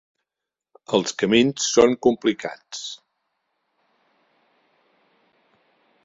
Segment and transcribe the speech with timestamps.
[0.97, 2.81] Els camins són complicats.